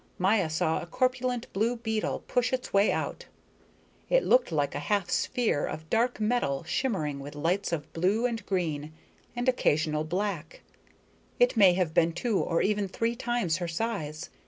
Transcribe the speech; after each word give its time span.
Maya 0.17 0.49
saw 0.49 0.81
a 0.81 0.87
corpulent 0.87 1.45
blue 1.53 1.75
beetle 1.75 2.23
push 2.27 2.51
its 2.51 2.73
way 2.73 2.91
out. 2.91 3.25
It 4.09 4.23
looked 4.23 4.51
like 4.51 4.73
a 4.73 4.79
half 4.79 5.11
sphere 5.11 5.63
of 5.67 5.91
dark 5.91 6.19
metal, 6.19 6.63
shimmering 6.63 7.19
with 7.19 7.35
lights 7.35 7.71
of 7.71 7.93
blue 7.93 8.25
and 8.25 8.43
green 8.47 8.93
and 9.35 9.47
occasional 9.47 10.03
black. 10.03 10.61
It 11.39 11.55
may 11.55 11.73
have 11.73 11.93
been 11.93 12.13
two 12.13 12.39
or 12.39 12.63
even 12.63 12.87
three 12.87 13.15
times 13.15 13.57
her 13.57 13.67
size. 13.67 14.31